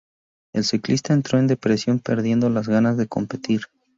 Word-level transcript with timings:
El 0.55 0.63
ciclista 0.63 1.13
entró 1.13 1.37
en 1.37 1.45
depresión, 1.45 1.99
perdiendo 1.99 2.49
las 2.49 2.67
ganas 2.67 2.97
de 2.97 3.05
competir. 3.05 3.65